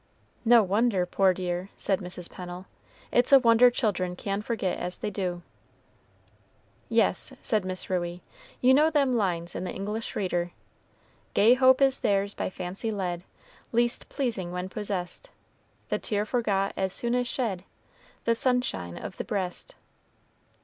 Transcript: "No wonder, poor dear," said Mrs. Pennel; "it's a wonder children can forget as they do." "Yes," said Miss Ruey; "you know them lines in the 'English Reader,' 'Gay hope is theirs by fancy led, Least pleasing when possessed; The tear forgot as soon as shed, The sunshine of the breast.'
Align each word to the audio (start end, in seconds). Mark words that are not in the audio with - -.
"No 0.43 0.63
wonder, 0.63 1.05
poor 1.05 1.31
dear," 1.31 1.69
said 1.77 1.99
Mrs. 1.99 2.27
Pennel; 2.27 2.65
"it's 3.11 3.31
a 3.31 3.37
wonder 3.37 3.69
children 3.69 4.15
can 4.15 4.41
forget 4.41 4.79
as 4.79 4.97
they 4.97 5.11
do." 5.11 5.43
"Yes," 6.89 7.33
said 7.43 7.63
Miss 7.63 7.87
Ruey; 7.87 8.23
"you 8.61 8.73
know 8.73 8.89
them 8.89 9.15
lines 9.15 9.53
in 9.53 9.63
the 9.63 9.69
'English 9.69 10.15
Reader,' 10.15 10.53
'Gay 11.35 11.53
hope 11.53 11.83
is 11.83 11.99
theirs 11.99 12.33
by 12.33 12.49
fancy 12.49 12.89
led, 12.89 13.23
Least 13.71 14.09
pleasing 14.09 14.51
when 14.51 14.69
possessed; 14.69 15.29
The 15.89 15.99
tear 15.99 16.25
forgot 16.25 16.73
as 16.75 16.93
soon 16.93 17.13
as 17.13 17.27
shed, 17.27 17.63
The 18.25 18.33
sunshine 18.33 18.97
of 18.97 19.17
the 19.17 19.23
breast.' 19.23 19.75